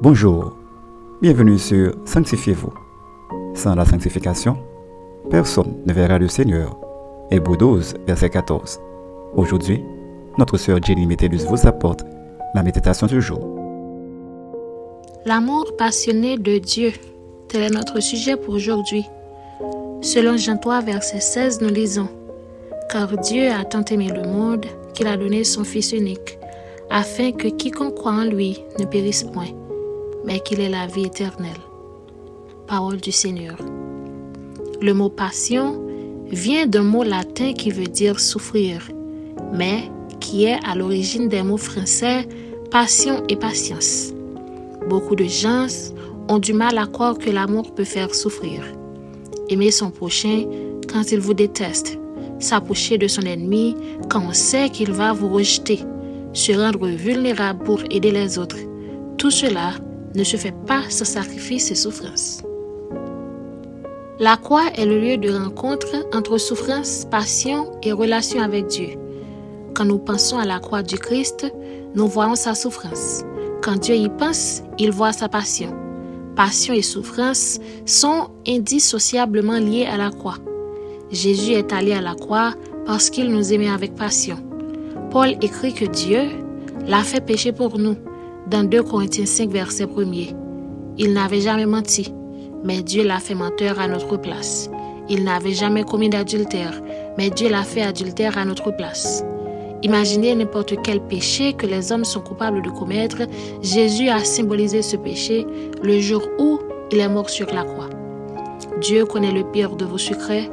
[0.00, 0.52] Bonjour,
[1.20, 2.72] bienvenue sur Sanctifiez-vous.
[3.54, 4.56] Sans la sanctification,
[5.28, 6.78] personne ne verra le Seigneur.
[7.32, 8.78] Hébreu 12, verset 14.
[9.34, 9.82] Aujourd'hui,
[10.38, 12.04] notre sœur Jenny Métellus vous apporte
[12.54, 13.40] la méditation du jour.
[15.26, 16.92] L'amour passionné de Dieu,
[17.48, 19.04] tel est notre sujet pour aujourd'hui.
[20.00, 22.08] Selon Jean 3, verset 16, nous lisons
[22.88, 26.38] Car Dieu a tant aimé le monde qu'il a donné son Fils unique,
[26.88, 29.48] afin que quiconque croit en lui ne périsse point
[30.28, 31.62] mais qu'il est la vie éternelle.
[32.66, 33.56] Parole du Seigneur.
[34.82, 35.82] Le mot passion
[36.30, 38.90] vient d'un mot latin qui veut dire souffrir,
[39.54, 42.28] mais qui est à l'origine des mots français
[42.70, 44.12] passion et patience.
[44.86, 45.66] Beaucoup de gens
[46.28, 48.60] ont du mal à croire que l'amour peut faire souffrir.
[49.48, 50.44] Aimer son prochain
[50.92, 51.98] quand il vous déteste,
[52.38, 53.74] s'approcher de son ennemi
[54.10, 55.80] quand on sait qu'il va vous rejeter,
[56.34, 58.58] se rendre vulnérable pour aider les autres.
[59.16, 59.72] Tout cela
[60.14, 62.42] ne se fait pas sans sacrifice et souffrance.
[64.20, 68.88] La croix est le lieu de rencontre entre souffrance, passion et relation avec Dieu.
[69.74, 71.46] Quand nous pensons à la croix du Christ,
[71.94, 73.22] nous voyons sa souffrance.
[73.62, 75.72] Quand Dieu y pense, il voit sa passion.
[76.34, 80.38] Passion et souffrance sont indissociablement liés à la croix.
[81.12, 82.54] Jésus est allé à la croix
[82.86, 84.38] parce qu'il nous aimait avec passion.
[85.10, 86.22] Paul écrit que Dieu
[86.86, 87.96] l'a fait pécher pour nous
[88.50, 90.34] dans 2 Corinthiens 5, verset 1er.
[90.96, 92.12] Il n'avait jamais menti,
[92.64, 94.70] mais Dieu l'a fait menteur à notre place.
[95.08, 96.80] Il n'avait jamais commis d'adultère,
[97.18, 99.22] mais Dieu l'a fait adultère à notre place.
[99.82, 103.18] Imaginez n'importe quel péché que les hommes sont coupables de commettre.
[103.62, 105.46] Jésus a symbolisé ce péché
[105.82, 106.58] le jour où
[106.90, 107.90] il est mort sur la croix.
[108.80, 110.50] Dieu connaît le pire de vos secrets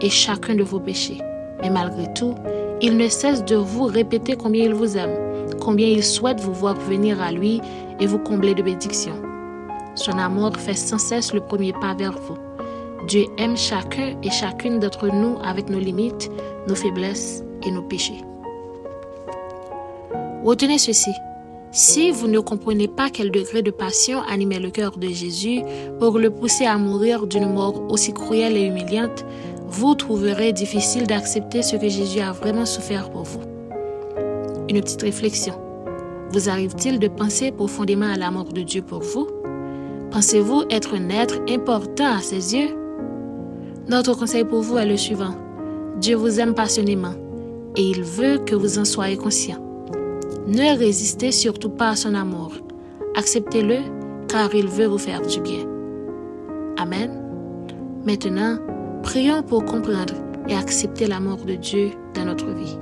[0.00, 1.18] et chacun de vos péchés.
[1.62, 2.34] Mais malgré tout,
[2.82, 5.25] il ne cesse de vous répéter combien il vous aime
[5.66, 7.60] combien il souhaite vous voir venir à lui
[7.98, 9.20] et vous combler de bénédictions.
[9.96, 12.36] Son amour fait sans cesse le premier pas vers vous.
[13.08, 16.30] Dieu aime chacun et chacune d'entre nous avec nos limites,
[16.68, 18.22] nos faiblesses et nos péchés.
[20.44, 21.10] Retenez ceci.
[21.72, 25.62] Si vous ne comprenez pas quel degré de passion animait le cœur de Jésus
[25.98, 29.24] pour le pousser à mourir d'une mort aussi cruelle et humiliante,
[29.66, 33.55] vous trouverez difficile d'accepter ce que Jésus a vraiment souffert pour vous.
[34.68, 35.54] Une petite réflexion.
[36.32, 39.28] Vous arrive-t-il de penser profondément à la mort de Dieu pour vous?
[40.10, 42.76] Pensez-vous être un être important à ses yeux?
[43.88, 45.36] Notre conseil pour vous est le suivant.
[46.00, 47.14] Dieu vous aime passionnément
[47.76, 49.62] et il veut que vous en soyez conscient.
[50.48, 52.52] Ne résistez surtout pas à son amour.
[53.14, 53.78] Acceptez-le
[54.26, 55.64] car il veut vous faire du bien.
[56.76, 57.22] Amen.
[58.04, 58.58] Maintenant,
[59.04, 60.14] prions pour comprendre
[60.48, 62.76] et accepter l'amour de Dieu dans notre vie.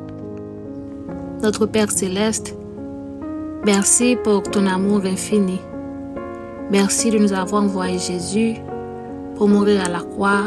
[1.44, 2.56] Notre Père céleste,
[3.66, 5.60] merci pour ton amour infini.
[6.70, 8.54] Merci de nous avoir envoyé Jésus
[9.36, 10.44] pour mourir à la croix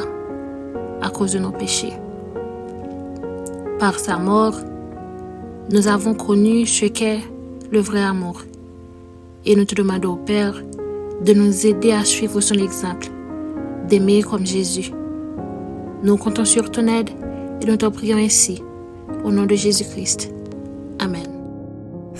[1.04, 1.94] à cause de nos péchés.
[3.78, 4.56] Par sa mort,
[5.72, 7.20] nous avons connu ce qu'est
[7.72, 8.42] le vrai amour.
[9.46, 10.56] Et nous te demandons, Père,
[11.24, 13.06] de nous aider à suivre son exemple,
[13.88, 14.92] d'aimer comme Jésus.
[16.02, 17.12] Nous comptons sur ton aide
[17.62, 18.64] et nous te prions ainsi,
[19.24, 20.32] au nom de Jésus-Christ.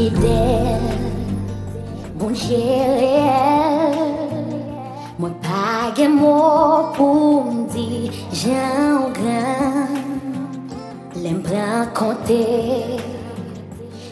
[0.00, 0.82] fidèl
[2.18, 3.98] Bon jèl
[5.20, 6.36] Mwen pa gen mò
[6.96, 8.08] pou mdi
[8.40, 9.98] Jan ou gran
[11.22, 12.44] Lèm pran kontè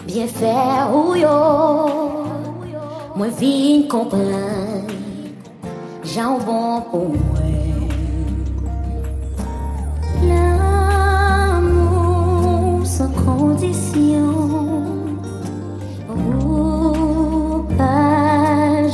[0.09, 0.59] Bien fè
[0.99, 1.39] ou yo
[3.17, 4.85] Mwen vin kompran
[6.13, 7.68] Jan ou bon pou mwen.